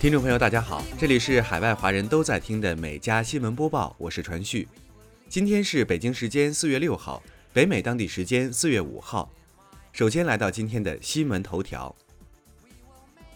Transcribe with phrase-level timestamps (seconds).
[0.00, 4.66] 听众朋友，大家好，这里是海外华人都在听的美加新闻播报，我是传旭。
[5.28, 7.22] 今天是北京时间四月六号，
[7.52, 9.30] 北美当地时间四月五号。
[9.92, 11.94] 首先来到今天的新闻头条。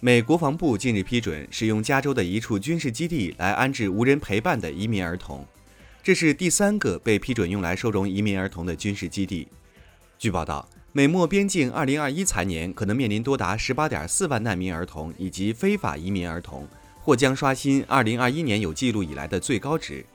[0.00, 5.46] 美国防部近日批准使用加州的一处军事基地来安置无人陪伴的移民儿童，
[6.02, 9.46] 这是第三个被批准用来收容移民儿童的军事基地。
[10.18, 10.66] 据报道。
[10.96, 16.68] 美墨边境2021财年可能面临多达18.4万难民儿童以及非法移民儿童，
[17.02, 20.06] 或将刷新2021年有记录以来的最高值。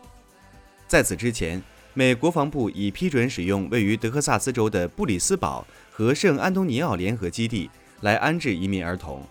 [0.87, 1.61] 在此之前，
[1.93, 9.21] 美国防部已批准使用位于德克萨斯州的布里斯堡和圣安东尼奥联合基地来安置移民儿童。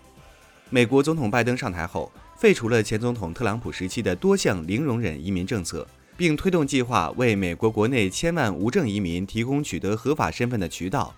[0.69, 11.15] 美国总统拜登上台后，废除了前总统特朗普时期的多项零容忍移民政策，并推动计划为美国国内千万无证移民提供取得合法身份的渠道。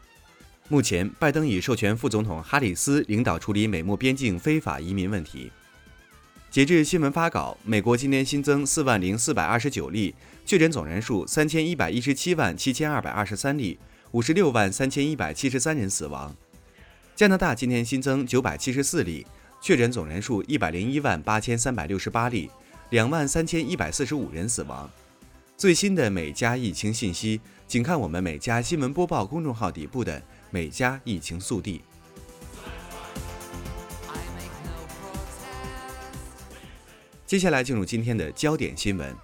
[0.72, 5.52] 目前，拜登已授权副总统哈里斯领导处理美墨边境非法移民问题。
[6.50, 13.78] 截至新闻发稿，美国今天新增四万零四百二十九例确诊，总人数三千一百一十七万七千二百二十三例，
[14.12, 16.34] 五十六万三千一百七十三人死亡。
[17.18, 19.28] 加拿大今天新增九百七十四例
[19.60, 22.50] 确诊，总人数一百零一万八千三百六十八例，
[22.92, 24.90] 两万三千一百四十五人死亡。
[25.58, 30.24] 最新的美加疫情信息，请看我们美加新闻播报公众号底部的。
[30.52, 31.82] 美加疫情速递。
[37.26, 39.16] 接下来进入今天的焦点新闻。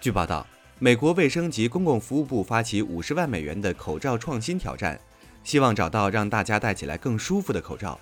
[0.00, 0.46] 据报道，
[0.78, 4.98] 美国卫生及公共服务部发起五十万美元的口罩创新挑战，
[5.44, 8.00] 希望找到让大家戴起来更舒服的口罩。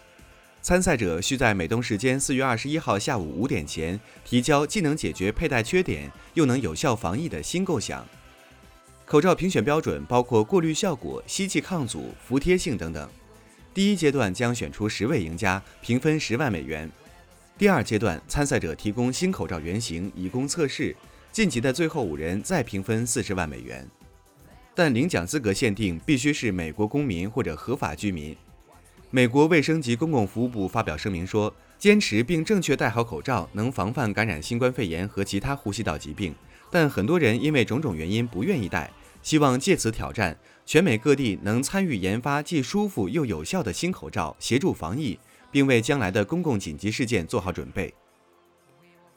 [0.63, 8.07] 参赛者需在美东时间四月二十一号下午五点前提交既能解决佩戴缺点，又能有效防疫的新构想。
[9.07, 13.09] 口罩评选标准包括过滤效果、吸气抗阻、服贴性等等。
[13.73, 16.91] 第一阶段将选出十位赢家，评分十万美元。
[17.57, 20.95] 第二阶段，参赛者提供新口罩原型以供测试，
[21.31, 23.89] 晋级的最后五人再评分四十万美元。
[24.75, 28.37] 但领奖资格限定必须是美国公民或者合法居民。
[29.11, 36.35] 美国卫生及公共服务部发表声明说，坚持并正确戴好口罩能防范感染新冠肺炎和其他呼吸道疾病。
[36.71, 38.91] 但很多人因为种种原因不愿意戴，
[39.23, 45.19] 希望借此挑战全美各地能参与研发既舒服又有效的新口罩，协助防疫，
[45.51, 47.95] 并为将来的公共紧急事件做好准备。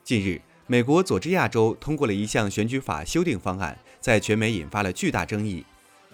[0.04, 5.66] 近日，美国佐治亚州通过了一项选举法修订方案，在全美引发了巨大争议。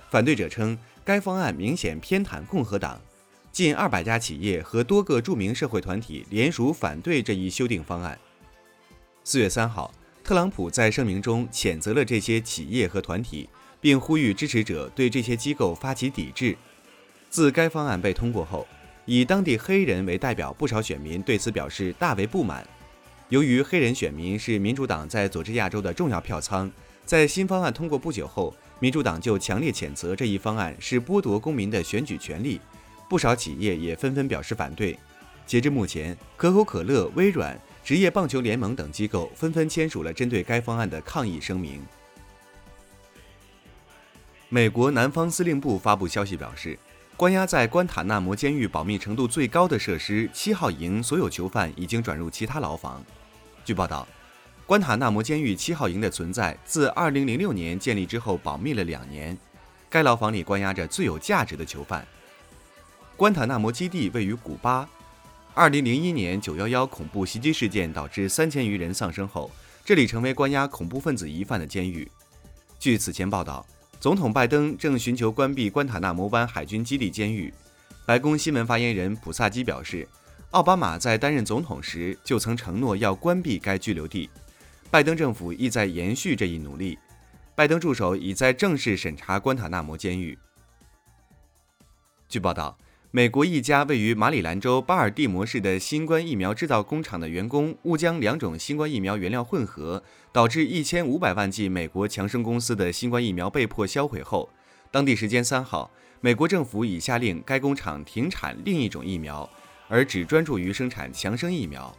[0.10, 3.02] 反对者称该方案明显偏袒共和党，
[3.52, 8.18] 近二百家企业和多个著名社会团体联署反对这一修订方案。
[9.24, 9.94] 四月三号。
[10.26, 13.48] 特朗普在声明中谴责了这些企业和团体，
[13.80, 16.58] 并呼吁支持者对这些机构发起抵制。
[17.30, 18.68] 自该方案被通过后，
[19.06, 22.68] 以当地黑人为代表不少选民对此表示大为不满。
[23.30, 26.72] 由于黑人选民是民主党在佐治亚州的重要票仓，
[27.06, 32.60] 在新方案通过不久后，民主党就强烈谴责这一方案是剥夺公民的选举权利。
[33.08, 34.98] 不少企业也纷纷表示反对。
[35.46, 37.56] 截至目前，可口可乐、微软。
[37.86, 41.80] 职业棒球联盟等机构纷纷签署了针对该方案的抗议声明。
[44.50, 46.80] 美国南方司令部发布消息表示，
[47.16, 53.04] 关押在关塔那摩监狱保密程度最高的设施七号营所有囚犯已经转入其他牢房。
[53.64, 54.08] 据报道，
[54.66, 59.38] 关塔那摩监狱七号营的存在自2006年建立之后保密了两年。
[59.92, 62.04] 该牢房里关押着最有价值的囚犯。
[63.16, 64.90] 关塔那摩基地位于古巴。
[65.56, 69.50] 二零零一年九幺幺恐怖袭击事件导致三千余人丧生后，
[69.86, 72.06] 这里成为关押恐怖分子疑犯的监狱。
[72.78, 73.66] 据此前报道，
[73.98, 77.54] 总统拜登正寻求关闭关塔纳摩湾海军基地监狱。
[78.06, 80.06] 白宫新闻发言人普萨基表示，
[80.52, 84.30] 奥巴马在担任总统时就曾承诺要关闭该拘留地，
[84.92, 87.00] 拜登政府意在延续这一努力。
[87.56, 90.38] 拜登助手已在正式审查关塔纳摩监狱。
[92.28, 92.78] 据报道。
[93.16, 100.04] 美国一家位于马里兰州巴尔的摩市的新冠疫苗制造工厂的员工误将两种新冠疫苗原料混合，
[100.34, 104.50] 导致一千五百万剂美国强生公司的新冠疫苗被迫销毁后，
[104.92, 105.90] 当地时间三号，
[106.20, 109.50] 美国政府已下令该工厂停产另一种疫苗，
[109.88, 111.96] 而只专注于生产强生疫苗。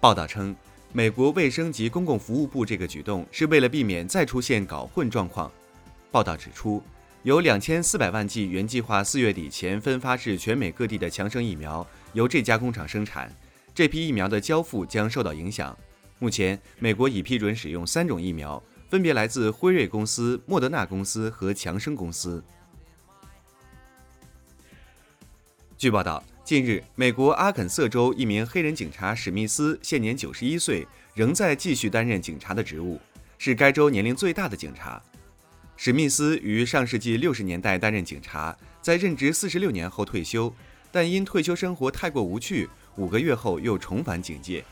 [0.00, 0.56] 报道称，
[0.92, 5.48] 美国卫生及公共服务部这个举动是为了避免再出现搞混状况。
[6.10, 6.82] 报道指出。
[7.24, 13.34] 有两千四百万剂原计划四月底前分发至全美各地的强生疫苗由这家工厂生产，
[13.74, 15.74] 这批疫苗的交付将受到影响。
[16.18, 22.44] 目前，美国已批准使用三种疫苗，分别来自辉瑞公司、莫德纳公司和强生公司。
[25.78, 33.00] 据报道，近日，美国阿肯色州一名黑人警察史密斯现年九十一岁，仍在继续担任警察的职务，
[33.38, 35.02] 是该州年龄最大的警察。
[35.76, 40.54] 史密斯于上世纪六十年代担任警察，在任职四十六年后退休，
[40.92, 44.64] 但因退休生活太过无趣，五个月后又重返警界。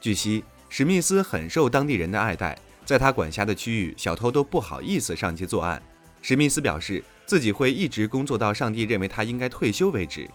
[0.00, 5.80] 据悉，史密斯很受当地人的爱戴，在他管辖的区域，小偷都不好意思上街作案。
[6.20, 10.28] 史密斯表示，自己会一直工作到上帝认为他应该退休为止。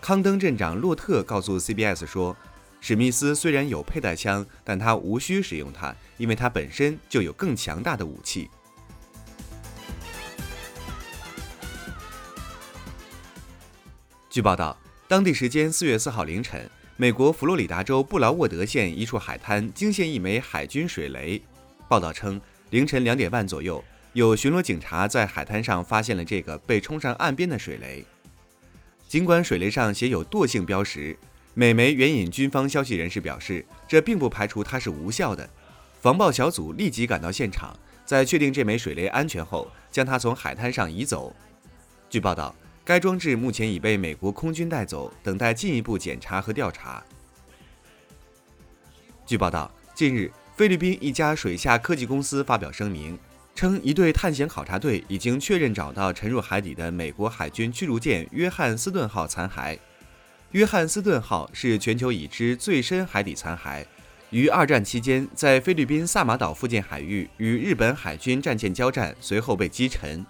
[0.00, 2.36] 康登镇长洛特告诉 CBS 说
[2.80, 8.50] ：“史密斯虽然有佩戴枪，但他无需使用它，因为他本身就有更强大的武器。”
[14.32, 14.74] 据报道，
[15.06, 21.38] 当地时间四月四号凌晨，美国佛罗里达州布劳沃德县一处海滩惊现一枚海军水雷。
[21.86, 22.40] 报道称，
[22.70, 23.84] 凌晨两点半左右，
[24.14, 28.02] 有巡逻警察在海滩上发现了这个被冲上岸边的水雷。
[29.06, 31.14] 尽管水雷上写有惰性标识，
[31.52, 35.46] 美媒援引军方消息人士表示，这并不排除它是无效的。
[36.00, 41.36] 防爆小组立即赶到现场，在确定这枚水雷安全后，将它从海滩上移走。
[42.08, 47.02] 据报道，该装置目前已被美国空军带走，等待进一步检查和调查。
[49.24, 53.18] 据报道，近日，菲律宾一家水下科技公司发表声明。
[53.54, 59.78] 称，一队探险考察队已经确认找到沉入海底的美国海军驱逐舰“约翰斯顿号”残骸。
[60.52, 63.84] “约翰斯顿号”是全球已知最深海底残骸，
[64.30, 70.24] 于二战期间在菲律宾萨马岛附近海域与日本海军战舰交战，随后被击沉。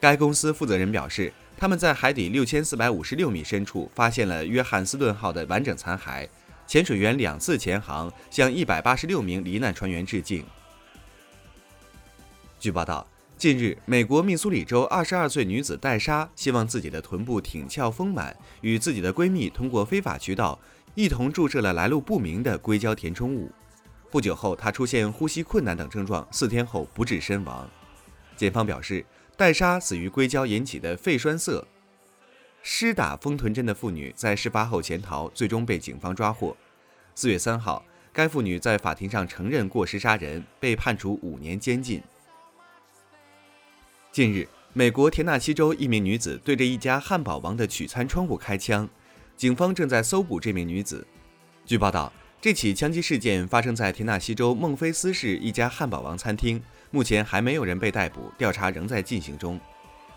[0.00, 6.28] 该公司负责人表示，他们在海底六千四百五十六米深处发现了“约翰斯顿号”的完整残骸。
[6.66, 10.44] 潜水员两次潜航，向一百八十六名罹难船员致敬。
[12.58, 13.06] 据报道，
[13.38, 20.58] 近日，美国密苏里州二十二岁女子戴莎希望自己的臀部挺翘丰满，与自己的闺蜜通过非法渠道
[20.96, 23.48] 一同注射了来路不明的硅胶填充物。
[24.10, 27.70] 不久后，她出现呼吸困难等症状，四天后不治身亡。
[28.36, 29.06] 检方表示，
[29.36, 31.66] 戴莎死于硅胶引起的肺栓塞。
[32.62, 36.56] 施打丰臀针的妇女在事发后潜逃，最终被警方抓获。
[37.14, 42.00] 四月三号，该妇女在法庭上承认过失杀人，被判处五年监禁。
[44.12, 48.88] 近日，美国田纳西州一名女子对着一家汉堡王的取餐窗户开枪，
[49.36, 51.04] 警方正在搜捕这名女子。
[51.66, 56.62] 据报道，这起枪击事件发生在田纳西州孟菲斯市一家汉堡王餐厅，
[56.92, 59.58] 目前还没有人被逮捕，调查仍在进行中。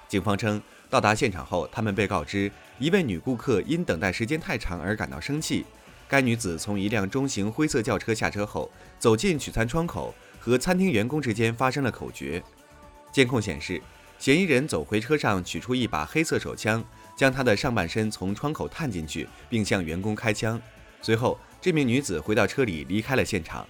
[0.09, 5.65] 警方称，到达现场后，他们被告知一位女顾客因等待时间太长而感到生气。
[6.07, 8.69] 该女子从一辆中型灰色轿车下车后，
[8.99, 12.43] 走进取餐窗口，和餐厅员工之间发生了口角。
[13.09, 13.81] 监控显示，
[14.19, 16.83] 嫌疑人走回车上，取出一把黑色手枪，
[17.15, 20.61] 将他的上半身从窗口探进去，并向员工开枪。
[21.01, 23.65] 随后，这名女子回到车里离开了现场。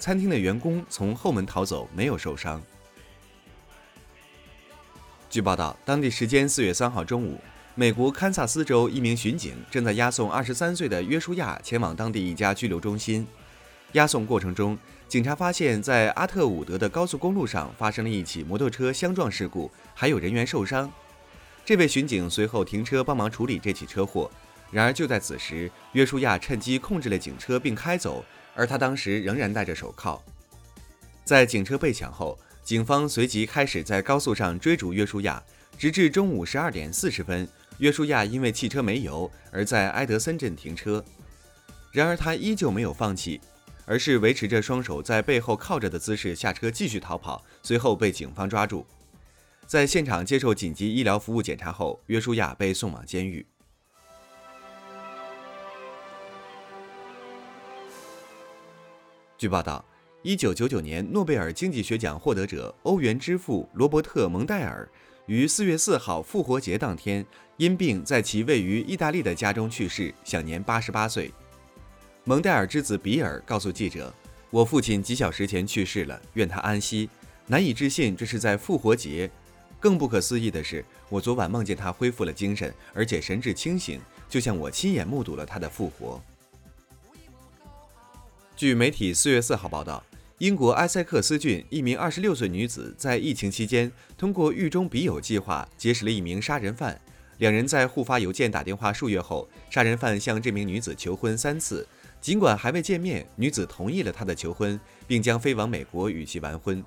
[0.00, 2.60] 餐厅的员工从后门逃走，没有受伤。
[5.28, 7.38] 据报道，当地时间四月三号中午，
[7.74, 13.26] 美国堪萨斯州一名巡警正在押送二十三岁的约书亚前往当地一家拘留中心。
[13.92, 20.90] 押送过程中，警察发现，在阿特伍德的高速公路上发生了一起摩托车相撞事故，还有人员受伤。
[21.62, 24.30] 这位巡警随后停车帮忙处理这起车祸。
[24.70, 28.24] 然而就在此时，约书亚趁机控制了警车并开走，
[28.60, 30.22] 而他当时仍然戴着手铐。
[31.24, 35.42] 在警车被抢后，警方随即开始在高速上追逐约书亚，
[35.78, 37.48] 直至中午十二点四十分，
[37.78, 41.02] 约书亚因为汽车没油而在埃德森镇停车。
[41.90, 43.40] 然而他依旧没有放弃。
[43.86, 48.86] 而是维持着双手在背后靠着的姿势下车继续逃跑，随后被警方抓住，
[49.66, 53.44] 在现场接受紧急医疗服务检查后，约书亚被送往监狱。
[59.40, 59.82] 据报道，
[60.20, 64.86] 一九九九年诺贝尔经济学奖获得者欧元之父罗伯特·蒙代尔
[65.24, 67.24] 于四月四号复活节当天
[67.56, 71.32] 因病在其位于意大利的家中去世，享年八十八岁。
[72.24, 74.12] 蒙代尔之子比尔告诉记者
[74.52, 77.08] ：“我父亲几小时前去世了，愿他安息。
[77.46, 79.30] 难以置信，这是在复活节。
[79.80, 86.22] 更不可思议的是，我昨晚梦见他恢复了精神，而且神志清醒，就像我亲眼目睹了他的复活。”
[88.60, 90.04] 据媒体四月四号报道，
[90.36, 97.00] 英国埃塞克斯郡一名二十六岁女子在疫情期间通过狱中笔友计划结识了一名杀人犯，
[97.38, 101.88] 两人在互发邮件、打电话数月后，杀人犯向这名女子求婚三次。
[102.20, 106.84] 尽管还未见面，女子同意了他的求婚，并将飞往美国与其完婚。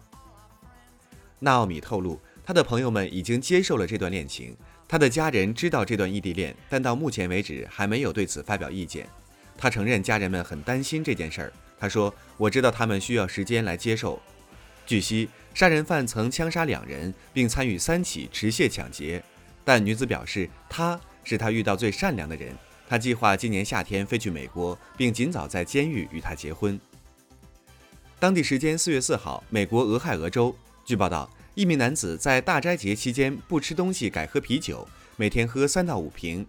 [1.39, 4.55] 纳奥米透露，他的朋友们已经接受了这段恋情，
[4.87, 9.09] 他的家人知道这段异地恋，但到目前为止还没有对此发表意见。
[9.57, 11.53] 他承认家人们很担心这件事儿。
[11.79, 14.21] 他说：“我知道他们需要时间来接受。”
[14.85, 19.23] 据悉，杀人犯曾枪杀两人，并参与三起持械抢劫，
[19.63, 22.53] 但女子表示他是她遇到最善良的人。
[22.87, 26.79] 她计划今年夏天飞去美国，并尽早在监狱与他结婚。
[28.19, 30.55] 当地时间四月四号，美国俄亥俄州，
[30.85, 31.29] 据报道。
[31.55, 36.43] 一名男子在大斋节期间不吃东西，改喝啤酒，每天喝三到五瓶。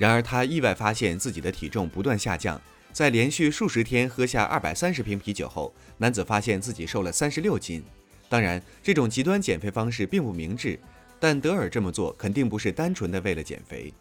[0.00, 2.58] 然而，他意外发现自己的体重不断下降。
[2.90, 7.84] 在连续数十天喝下二百三十瓶啤酒后，男子发现自己瘦了三十六斤。
[8.26, 10.80] 当然，这种极端减肥方式并不明智，
[11.18, 13.92] 但德尔这么做肯定不是单纯的为了减肥。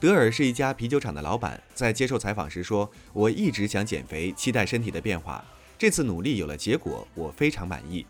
[0.00, 5.44] 德尔是一家啤酒厂的老板，在接受采访时说：“我一直想减肥，期待身体的变化。
[5.78, 8.04] 这次努力有了结果，我非常满意。”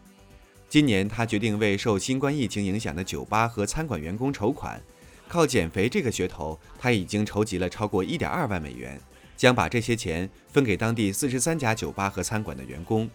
[0.71, 4.81] 今年，他决定为受新冠疫情影响的酒吧和餐馆员工筹款。
[5.28, 9.00] 靠减肥这个噱头，他已经筹集了超过1.2万美元，
[9.37, 13.09] 将把这些钱分给当地43家酒吧和餐馆的员工。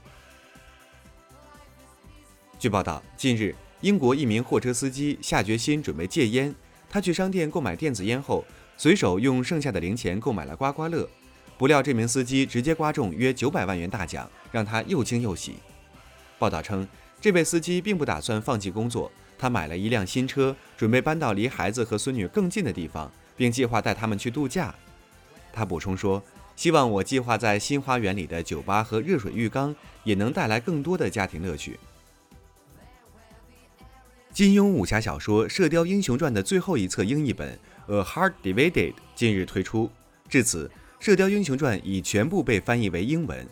[2.59, 6.53] 据报道，近日，英国一名货车司机下决心准备戒烟。
[6.89, 8.45] 他去商店购买电子烟后，
[8.77, 11.09] 随手用剩下的零钱购买了刮刮乐。
[11.57, 15.55] 不料，这名司机直接刮中约900万元大奖，让他又惊又喜。
[16.37, 16.87] 报道称。
[17.21, 19.11] 这位司机并不打算放弃工作，
[19.41, 24.75] 他买了一辆新车，准备搬到离孩子和孙女更近的地方，并计划带他们去度假。
[25.51, 26.21] 他补充说
[26.55, 31.79] ：“希望我计划在新花园里的酒吧和热水浴缸也能带来更多的家庭乐趣。”
[34.31, 37.57] 金庸武侠小说《射雕英雄传》的最后一册英译本
[37.91, 38.71] 《A Heart Divided》
[39.15, 39.89] 近日推出，
[40.29, 40.67] 至此，
[41.03, 43.47] 《射雕英雄传》已全部被翻译为英文。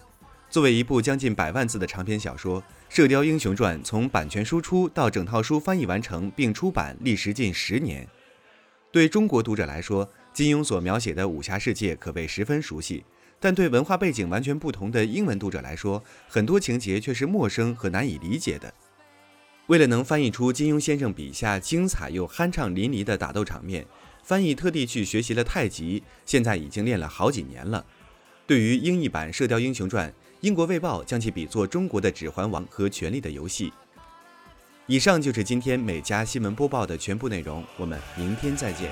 [0.49, 8.07] 作为一部将近百万字的长篇小说，《射雕英雄传》从版权输出到整套书翻译完成并出版，历时近十年。
[8.91, 13.03] 对中国读者来说，金庸所描写的武侠世界可谓十分熟悉；
[13.39, 18.73] 但对文化背景完全不同的英文读者来说，很多情节却是陌生和难以理解的。
[19.67, 23.85] 为了能翻译出金庸先生笔下精彩又酣畅淋漓的打斗场面，
[24.23, 27.85] 翻译特地去学习了太极，现在已经练了好几年了。
[28.47, 30.09] 对于英译版《射雕英雄传》，
[30.41, 33.69] 英国卫报将其比作中国的《指环王》和《权力的游戏》。
[34.87, 38.89] 以上就是今天每家新闻播报的全部内容，我们明天再见。